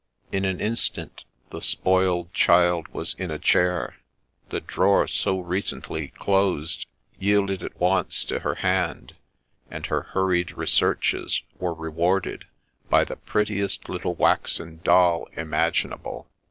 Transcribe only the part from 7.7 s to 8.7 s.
once to her